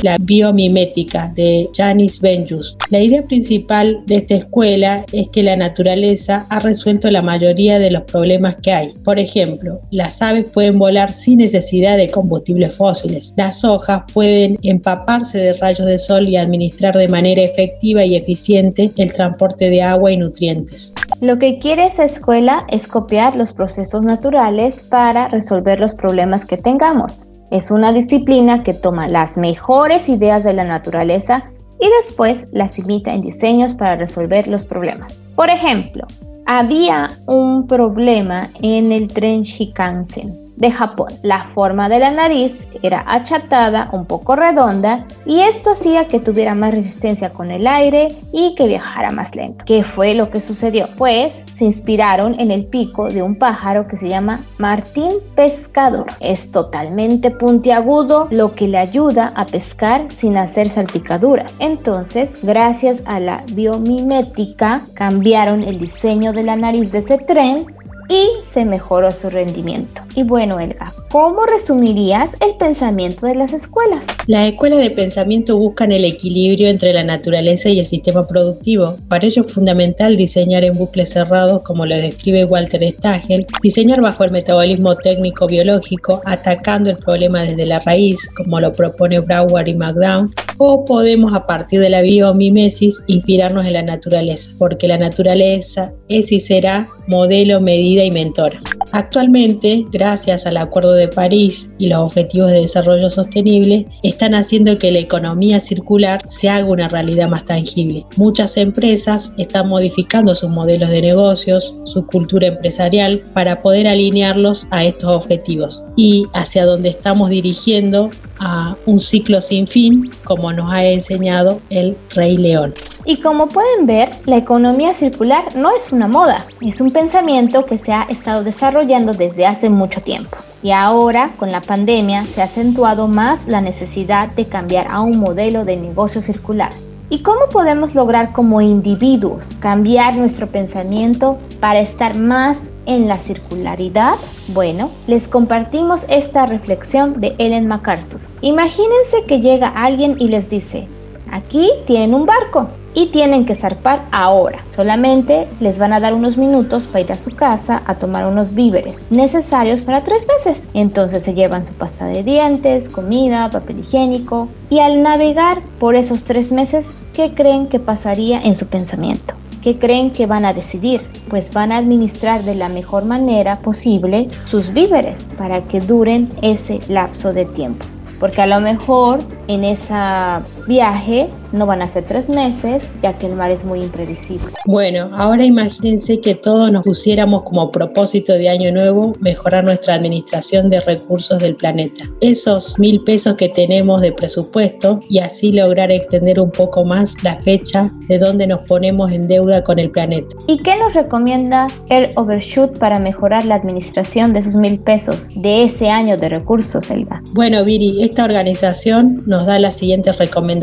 la 0.04 0.18
biomimética 0.20 1.32
de 1.36 1.70
Janis 1.76 2.20
Benjus. 2.20 2.78
La 2.90 3.00
idea 3.00 3.24
principal 3.24 4.02
de 4.06 4.16
esta 4.18 4.36
escuela 4.36 5.06
es 5.12 5.28
que 5.30 5.44
la 5.44 5.56
naturaleza 5.56 6.46
ha 6.50 6.60
resuelto 6.60 7.10
la 7.10 7.22
mayoría 7.22 7.80
de 7.80 7.92
los 7.92 8.04
problemas 8.04 8.58
que 8.58 8.72
hay. 8.72 8.94
Por 9.04 9.20
ejemplo, 9.20 9.82
las 9.92 10.22
aves 10.22 10.46
pueden 10.54 10.80
volar 10.80 11.12
sin 11.12 11.40
necesidad 11.40 11.98
de 11.98 12.10
combustibles 12.10 12.76
fósiles 12.76 13.34
hojas 13.64 14.04
pueden 14.14 14.58
empaparse 14.62 15.38
de 15.38 15.54
rayos 15.54 15.88
de 15.88 15.98
sol 15.98 16.28
y 16.28 16.38
administrar 16.38 16.96
de 16.96 17.08
manera 17.08 17.42
efectiva 17.42 18.04
y 18.06 18.16
eficiente 18.16 18.92
el 18.98 19.14
transporte 19.14 19.70
de 19.70 19.82
agua 19.82 20.12
y 20.12 20.18
nutrientes. 20.18 20.94
Lo 21.22 21.38
que 21.40 21.60
quiere 21.60 21.88
esa 21.88 22.06
escuela 22.06 22.66
es 22.70 22.88
copiar 22.88 23.36
los 23.36 23.54
procesos 23.54 24.04
naturales 24.04 24.86
para 24.90 25.28
resolver 25.28 25.80
los 25.80 25.94
problemas 25.94 26.46
que 26.46 26.58
tengamos. 26.58 27.24
Es 27.52 27.72
una 27.72 27.92
disciplina 27.92 28.64
que 28.64 28.74
toma 28.74 29.08
las 29.08 29.38
mejores 29.38 30.08
ideas 30.10 30.44
de 30.44 30.54
la 30.54 30.64
naturaleza 30.64 31.52
y 31.80 31.88
después 32.04 32.46
las 32.52 32.78
imita 32.78 33.14
en 33.14 33.22
diseños 33.22 33.74
para 33.74 33.96
resolver 33.96 34.48
los 34.48 34.66
problemas. 34.66 35.20
Por 35.36 35.50
ejemplo, 35.50 36.06
había 36.46 37.08
un 37.26 37.68
problema 37.68 38.50
en 38.62 38.92
el 38.92 39.08
tren 39.08 39.44
Shinkansen 39.44 40.49
de 40.60 40.72
Japón. 40.72 41.12
La 41.24 41.46
forma 41.46 41.90
de 41.90 42.00
la 42.00 42.12
nariz 42.12 42.68
era 42.84 43.04
achatada, 43.08 43.90
un 43.92 44.06
poco 44.06 44.36
redonda, 44.36 45.06
y 45.26 45.42
esto 45.42 45.72
hacía 45.72 46.08
que 46.08 46.20
tuviera 46.20 46.54
más 46.54 46.74
resistencia 46.74 47.32
con 47.32 47.50
el 47.50 47.66
aire 47.66 48.10
y 48.32 48.54
que 48.56 48.68
viajara 48.68 49.10
más 49.12 49.36
lento. 49.36 49.66
¿Qué 49.66 49.84
fue 49.84 50.14
lo 50.14 50.30
que 50.30 50.42
sucedió? 50.42 50.86
Pues 50.98 51.44
se 51.56 51.66
inspiraron 51.66 52.40
en 52.40 52.52
el 52.52 52.66
pico 52.66 53.10
de 53.10 53.24
un 53.24 53.36
pájaro 53.36 53.88
que 53.88 53.98
se 53.98 54.10
llama 54.10 54.42
Martín 54.58 55.12
Pescador. 55.36 56.08
Es 56.20 56.52
totalmente 56.52 57.32
puntiagudo, 57.32 58.28
lo 58.30 58.54
que 58.54 58.68
le 58.68 58.78
ayuda 58.78 59.32
a 59.36 59.46
pescar 59.46 60.12
sin 60.12 60.38
hacer 60.38 60.70
salpicaduras. 60.70 61.54
Entonces, 61.60 62.32
gracias 62.44 63.04
a 63.06 63.20
la 63.20 63.44
biomimética, 63.54 64.82
cambiaron 64.94 65.64
el 65.64 65.80
diseño 65.80 66.34
de 66.34 66.44
la 66.44 66.58
nariz 66.58 66.92
de 66.92 67.00
ese 67.00 67.18
tren 67.18 67.66
y 68.10 68.28
se 68.46 68.66
mejoró 68.66 69.12
su 69.12 69.30
rendimiento. 69.30 70.02
Y 70.16 70.24
bueno, 70.24 70.60
Elga, 70.60 70.92
¿cómo 71.12 71.46
resumirías 71.46 72.36
el 72.46 72.56
pensamiento 72.56 73.28
de 73.28 73.36
las 73.36 73.54
escuelas? 73.54 74.06
Las 74.26 74.48
escuelas 74.48 74.80
de 74.80 74.90
pensamiento 74.90 75.58
buscan 75.58 75.92
el 75.92 76.04
equilibrio 76.04 76.68
entre 76.68 76.92
la 76.92 77.04
naturaleza 77.04 77.70
y 77.70 77.80
el 77.80 77.86
sistema 77.86 78.28
productivo. 78.28 78.98
Para 79.08 79.28
ello 79.28 79.44
es 79.46 79.54
fundamental 79.54 80.18
diseñar 80.18 80.66
en 80.66 80.74
bucles 80.74 81.12
cerrados, 81.12 81.62
como 81.62 81.86
lo 81.86 81.96
describe 81.96 82.46
Walter 82.46 82.86
Stagel, 82.88 83.46
diseñar 83.62 84.02
bajo 84.02 84.24
el 84.24 84.32
metabolismo 84.32 84.96
técnico 84.96 85.46
biológico, 85.46 86.22
atacando 86.26 86.90
el 86.90 86.98
problema 86.98 87.44
desde 87.44 87.66
la 87.66 87.80
raíz, 87.80 88.30
como 88.36 88.60
lo 88.60 88.72
propone 88.72 89.20
Brouwer 89.20 89.68
y 89.68 89.76
McDown, 89.76 90.34
o 90.58 90.84
podemos 90.84 91.34
a 91.34 91.46
partir 91.46 91.80
de 91.80 91.90
la 91.90 92.02
biomimesis 92.02 93.02
inspirarnos 93.08 93.66
en 93.66 93.74
la 93.74 93.82
naturaleza, 93.82 94.52
porque 94.58 94.90
la 94.90 94.98
naturaleza 94.98 95.94
es 96.10 96.32
y 96.34 96.40
será 96.42 96.88
modelo, 97.08 97.62
medida 97.62 97.99
y 98.04 98.12
mentora. 98.12 98.60
Actualmente, 98.92 99.86
gracias 99.92 100.46
al 100.46 100.58
Acuerdo 100.58 100.94
de 100.94 101.08
París 101.08 101.70
y 101.78 101.88
los 101.88 102.00
Objetivos 102.00 102.52
de 102.52 102.62
Desarrollo 102.62 103.10
Sostenible, 103.10 103.86
están 104.04 104.34
haciendo 104.34 104.78
que 104.80 104.92
la 104.92 105.00
economía 105.00 105.60
circular 105.60 106.22
se 106.28 106.50
haga 106.50 106.66
una 106.66 106.88
realidad 106.88 107.30
más 107.30 107.46
tangible. 107.46 108.06
Muchas 108.18 108.58
empresas 108.58 109.34
están 109.38 109.70
modificando 109.70 110.34
sus 110.34 110.50
modelos 110.50 110.90
de 110.90 111.02
negocios, 111.02 111.76
su 111.86 112.06
cultura 112.08 112.48
empresarial, 112.48 113.20
para 113.34 113.62
poder 113.62 113.88
alinearlos 113.88 114.68
a 114.72 114.84
estos 114.84 115.12
objetivos 115.12 115.84
y 115.96 116.26
hacia 116.34 116.66
donde 116.66 116.90
estamos 116.90 117.30
dirigiendo 117.30 118.10
a 118.40 118.76
un 118.86 119.00
ciclo 119.00 119.42
sin 119.42 119.68
fin, 119.68 120.10
como 120.24 120.52
nos 120.52 120.72
ha 120.72 120.86
enseñado 120.86 121.62
el 121.70 121.96
Rey 122.16 122.38
León. 122.38 122.74
Y 123.06 123.22
como 123.22 123.48
pueden 123.48 123.86
ver, 123.86 124.12
la 124.26 124.38
economía 124.38 124.94
circular 124.94 125.56
no 125.56 125.72
es 125.72 125.92
una 125.92 126.08
moda, 126.08 126.46
es 126.62 126.82
un 126.82 126.92
pensamiento 126.92 127.66
que 127.66 127.78
se 127.78 127.94
ha 127.94 128.04
estado 128.04 128.44
desarrollando 128.44 129.14
desde 129.14 129.46
hace 129.46 129.70
mucho 129.70 130.02
tiempo. 130.02 130.38
Y 130.62 130.72
ahora, 130.72 131.32
con 131.38 131.52
la 131.52 131.62
pandemia, 131.62 132.26
se 132.26 132.42
ha 132.42 132.46
acentuado 132.46 133.08
más 133.08 133.48
la 133.48 133.62
necesidad 133.62 134.30
de 134.30 134.46
cambiar 134.46 134.88
a 134.90 135.00
un 135.00 135.18
modelo 135.18 135.64
de 135.64 135.78
negocio 135.78 136.22
circular. 136.22 136.74
¿Y 137.12 137.20
cómo 137.20 137.48
podemos 137.52 137.96
lograr 137.96 138.34
como 138.34 138.62
individuos 138.62 139.56
cambiar 139.60 140.16
nuestro 140.16 140.46
pensamiento 140.46 141.40
para 141.60 141.80
estar 141.80 142.16
más 142.16 142.70
en 142.86 143.08
la 143.08 143.18
circularidad? 143.18 144.14
Bueno, 144.50 144.92
les 145.08 145.28
compartimos 145.28 146.06
esta 146.10 146.46
reflexión 146.46 147.20
de 147.20 147.34
Ellen 147.40 147.68
MacArthur. 147.68 148.20
Imagínense 148.42 149.24
que 149.28 149.40
llega 149.40 149.70
alguien 149.70 150.18
y 150.20 150.28
les 150.28 150.52
dice, 150.52 150.88
aquí 151.32 151.70
tienen 151.86 152.14
un 152.14 152.26
barco, 152.26 152.70
y 152.94 153.08
tienen 153.08 153.46
que 153.46 153.56
zarpar 153.56 154.02
ahora. 154.12 154.60
Solamente 154.76 155.48
les 155.60 155.80
van 155.80 155.94
a 155.94 156.00
dar 156.00 156.14
unos 156.14 156.38
minutos 156.38 156.84
para 156.84 157.02
ir 157.02 157.12
a 157.12 157.18
su 157.18 157.36
casa 157.36 157.82
a 157.86 157.96
tomar 157.96 158.26
unos 158.26 158.54
víveres 158.54 159.06
necesarios 159.10 159.82
para 159.82 160.04
tres 160.04 160.26
meses. 160.28 160.70
Entonces 160.74 161.24
se 161.24 161.34
llevan 161.34 161.64
su 161.64 161.74
pasta 161.74 162.06
de 162.06 162.24
dientes, 162.24 162.90
comida, 162.90 163.50
papel 163.50 163.80
higiénico 163.80 164.48
y 164.70 164.80
al 164.80 165.04
navegar 165.04 165.62
por 165.80 165.96
esos 165.96 166.24
tres 166.24 166.52
meses, 166.52 166.88
¿qué 167.14 167.34
creen 167.34 167.68
que 167.68 167.80
pasaría 167.80 168.42
en 168.42 168.56
su 168.56 168.68
pensamiento? 168.68 169.34
¿Qué 169.62 169.78
creen 169.78 170.12
que 170.12 170.26
van 170.26 170.46
a 170.46 170.54
decidir? 170.54 171.02
Pues 171.30 171.52
van 171.52 171.74
a 171.74 171.78
administrar 171.78 172.44
de 172.44 172.56
la 172.56 172.70
mejor 172.70 173.04
manera 173.04 173.58
posible 173.58 174.30
sus 174.46 174.74
víveres 174.74 175.28
para 175.38 175.62
que 175.62 175.82
duren 175.82 176.30
ese 176.42 176.80
lapso 176.88 177.34
de 177.34 177.46
tiempo 177.46 177.86
porque 178.20 178.42
a 178.42 178.48
lo 178.48 178.60
mejor 178.60 179.20
en 179.48 179.64
esa 179.64 180.42
viaje 180.70 181.28
no 181.52 181.66
van 181.66 181.82
a 181.82 181.88
ser 181.88 182.04
tres 182.04 182.30
meses, 182.30 182.84
ya 183.02 183.14
que 183.14 183.26
el 183.26 183.34
mar 183.34 183.50
es 183.50 183.66
muy 183.66 183.82
impredecible. 183.82 184.50
Bueno, 184.68 185.10
ahora 185.16 185.44
imagínense 185.44 186.22
que 186.22 186.36
todos 186.36 186.72
nos 186.72 186.84
pusiéramos 186.84 187.42
como 187.42 187.72
propósito 187.72 188.34
de 188.34 188.50
año 188.50 188.72
nuevo 188.72 189.16
mejorar 189.20 189.64
nuestra 189.64 189.96
administración 189.96 190.70
de 190.70 190.80
recursos 190.82 191.40
del 191.40 191.56
planeta. 191.56 192.06
Esos 192.22 192.78
mil 192.78 193.04
pesos 193.04 193.34
que 193.34 193.50
tenemos 193.50 194.02
de 194.02 194.12
presupuesto 194.12 195.00
y 195.10 195.18
así 195.18 195.52
lograr 195.52 195.92
extender 195.92 196.40
un 196.40 196.52
poco 196.52 196.86
más 196.86 197.16
la 197.24 197.42
fecha 197.42 197.90
de 198.08 198.20
donde 198.20 198.46
nos 198.46 198.60
ponemos 198.68 199.12
en 199.12 199.28
deuda 199.28 199.64
con 199.64 199.80
el 199.80 199.90
planeta. 199.90 200.36
¿Y 200.46 200.60
qué 200.60 200.78
nos 200.78 200.94
recomienda 200.94 201.66
Air 201.90 202.12
Overshoot 202.16 202.78
para 202.78 203.00
mejorar 203.00 203.44
la 203.46 203.56
administración 203.56 204.34
de 204.34 204.42
esos 204.42 204.56
mil 204.56 204.78
pesos 204.78 205.30
de 205.36 205.64
ese 205.64 205.90
año 205.90 206.16
de 206.16 206.30
recursos, 206.30 206.92
Elga? 206.92 207.24
Bueno, 207.34 207.66
Viri, 207.66 208.04
esta 208.04 208.24
organización 208.24 209.24
nos 209.26 209.48
da 209.48 209.58
las 209.58 209.76
siguientes 209.76 210.20
recomendaciones. 210.20 210.59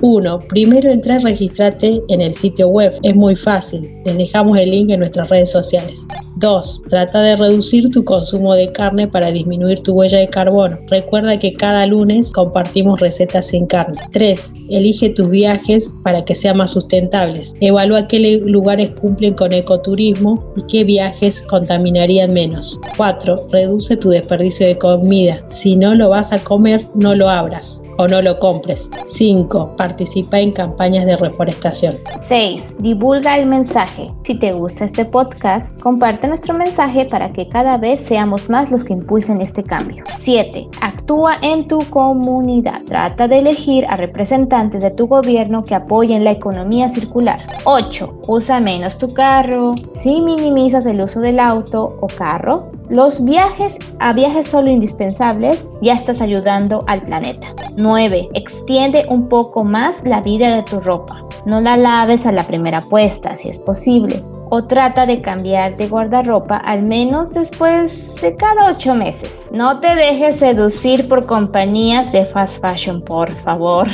1. 0.00 0.38
Primero 0.48 0.90
entra 0.90 1.16
y 1.16 1.24
registrate 1.24 2.02
en 2.08 2.20
el 2.20 2.32
sitio 2.32 2.68
web. 2.68 2.92
Es 3.02 3.14
muy 3.14 3.34
fácil. 3.34 3.90
Les 4.04 4.16
dejamos 4.16 4.56
el 4.58 4.70
link 4.70 4.90
en 4.90 5.00
nuestras 5.00 5.28
redes 5.28 5.50
sociales. 5.50 6.06
2. 6.36 6.82
Trata 6.88 7.22
de 7.22 7.36
reducir 7.36 7.90
tu 7.90 8.04
consumo 8.04 8.54
de 8.54 8.70
carne 8.70 9.08
para 9.08 9.30
disminuir 9.30 9.80
tu 9.80 9.94
huella 9.94 10.18
de 10.18 10.28
carbono. 10.28 10.78
Recuerda 10.88 11.38
que 11.38 11.54
cada 11.54 11.86
lunes 11.86 12.32
compartimos 12.32 13.00
recetas 13.00 13.46
sin 13.46 13.66
carne. 13.66 13.98
3. 14.12 14.54
Elige 14.70 15.10
tus 15.10 15.30
viajes 15.30 15.94
para 16.02 16.24
que 16.24 16.34
sean 16.34 16.58
más 16.58 16.70
sustentables. 16.70 17.54
Evalúa 17.60 18.06
qué 18.06 18.38
lugares 18.44 18.90
cumplen 18.90 19.34
con 19.34 19.52
ecoturismo 19.52 20.52
y 20.56 20.62
qué 20.68 20.84
viajes 20.84 21.42
contaminarían 21.42 22.32
menos. 22.34 22.78
4. 22.96 23.48
Reduce 23.50 23.96
tu 23.96 24.10
desperdicio 24.10 24.66
de 24.66 24.76
comida. 24.76 25.42
Si 25.48 25.74
no 25.74 25.94
lo 25.94 26.10
vas 26.10 26.32
a 26.32 26.38
comer, 26.38 26.82
no 26.94 27.14
lo 27.14 27.30
abras 27.30 27.82
o 27.98 28.08
no 28.08 28.22
lo 28.22 28.38
compres. 28.38 28.90
5. 29.06 29.76
Participa 29.76 30.40
en 30.40 30.52
campañas 30.52 31.06
de 31.06 31.16
reforestación. 31.16 31.94
6. 32.28 32.76
Divulga 32.78 33.38
el 33.38 33.46
mensaje. 33.46 34.10
Si 34.24 34.38
te 34.38 34.52
gusta 34.52 34.84
este 34.84 35.04
podcast, 35.04 35.78
comparte 35.80 36.28
nuestro 36.28 36.54
mensaje 36.54 37.06
para 37.06 37.32
que 37.32 37.48
cada 37.48 37.76
vez 37.78 38.00
seamos 38.00 38.48
más 38.48 38.70
los 38.70 38.84
que 38.84 38.92
impulsen 38.92 39.40
este 39.40 39.62
cambio. 39.62 40.04
7. 40.20 40.68
Actúa 40.80 41.36
en 41.42 41.68
tu 41.68 41.78
comunidad. 41.90 42.82
Trata 42.86 43.28
de 43.28 43.38
elegir 43.38 43.86
a 43.86 43.96
representantes 43.96 44.82
de 44.82 44.90
tu 44.90 45.06
gobierno 45.06 45.64
que 45.64 45.74
apoyen 45.74 46.24
la 46.24 46.32
economía 46.32 46.88
circular. 46.88 47.40
8. 47.64 48.20
Usa 48.28 48.60
menos 48.60 48.98
tu 48.98 49.12
carro. 49.12 49.72
Si 49.94 50.20
minimizas 50.20 50.86
el 50.86 51.00
uso 51.00 51.20
del 51.20 51.38
auto 51.38 51.96
o 52.00 52.06
carro, 52.06 52.70
los 52.88 53.24
viajes 53.24 53.76
a 53.98 54.12
viajes 54.12 54.46
solo 54.46 54.70
indispensables 54.70 55.66
ya 55.82 55.94
estás 55.94 56.20
ayudando 56.20 56.84
al 56.86 57.02
planeta. 57.02 57.48
9. 57.76 58.28
Extiende 58.34 59.06
un 59.08 59.28
poco 59.28 59.64
más 59.64 60.02
la 60.04 60.20
vida 60.20 60.54
de 60.54 60.62
tu 60.62 60.80
ropa. 60.80 61.24
No 61.44 61.60
la 61.60 61.76
laves 61.76 62.26
a 62.26 62.32
la 62.32 62.46
primera 62.46 62.80
puesta 62.80 63.36
si 63.36 63.48
es 63.48 63.58
posible 63.58 64.22
o 64.50 64.64
trata 64.64 65.06
de 65.06 65.20
cambiar 65.20 65.76
de 65.76 65.88
guardarropa 65.88 66.56
al 66.56 66.82
menos 66.82 67.32
después 67.32 68.14
de 68.20 68.34
cada 68.36 68.70
ocho 68.70 68.94
meses. 68.94 69.48
No 69.52 69.80
te 69.80 69.94
dejes 69.94 70.36
seducir 70.36 71.08
por 71.08 71.26
compañías 71.26 72.12
de 72.12 72.24
fast 72.24 72.60
fashion, 72.60 73.02
por 73.02 73.34
favor. 73.42 73.88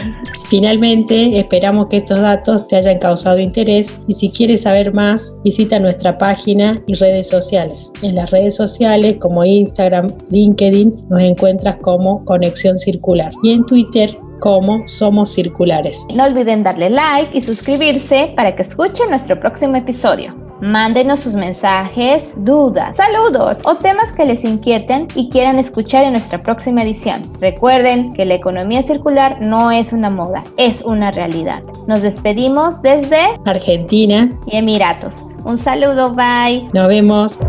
Finalmente, 0.48 1.38
esperamos 1.38 1.86
que 1.86 1.98
estos 1.98 2.20
datos 2.20 2.68
te 2.68 2.76
hayan 2.76 2.98
causado 2.98 3.38
interés 3.38 3.98
y 4.06 4.12
si 4.12 4.30
quieres 4.30 4.62
saber 4.62 4.92
más, 4.92 5.38
visita 5.44 5.78
nuestra 5.78 6.18
página 6.18 6.78
y 6.86 6.94
redes 6.94 7.28
sociales. 7.28 7.92
En 8.02 8.14
las 8.16 8.30
redes 8.30 8.56
sociales 8.56 9.16
como 9.18 9.44
Instagram, 9.44 10.08
LinkedIn, 10.30 11.06
nos 11.08 11.20
encuentras 11.20 11.76
como 11.76 12.24
Conexión 12.24 12.76
Circular 12.76 13.32
y 13.42 13.52
en 13.52 13.64
Twitter 13.64 14.10
como 14.40 14.86
Somos 14.88 15.32
Circulares. 15.32 16.04
No 16.12 16.24
olviden 16.24 16.64
darle 16.64 16.90
like 16.90 17.36
y 17.36 17.40
suscribirse 17.40 18.32
para 18.36 18.54
que 18.56 18.62
escuchen 18.62 19.08
nuestro 19.08 19.38
próximo 19.38 19.76
episodio. 19.76 20.41
Mándenos 20.62 21.18
sus 21.18 21.34
mensajes, 21.34 22.30
dudas, 22.36 22.96
saludos 22.96 23.58
o 23.64 23.74
temas 23.78 24.12
que 24.12 24.24
les 24.24 24.44
inquieten 24.44 25.08
y 25.16 25.28
quieran 25.28 25.58
escuchar 25.58 26.04
en 26.04 26.12
nuestra 26.12 26.40
próxima 26.40 26.84
edición. 26.84 27.22
Recuerden 27.40 28.14
que 28.14 28.24
la 28.24 28.34
economía 28.34 28.80
circular 28.80 29.40
no 29.40 29.72
es 29.72 29.92
una 29.92 30.08
moda, 30.08 30.44
es 30.58 30.82
una 30.82 31.10
realidad. 31.10 31.64
Nos 31.88 32.02
despedimos 32.02 32.80
desde 32.80 33.40
Argentina 33.44 34.30
y 34.46 34.56
Emiratos. 34.56 35.16
Un 35.44 35.58
saludo, 35.58 36.14
bye. 36.14 36.68
Nos 36.72 36.86
vemos. 36.86 37.40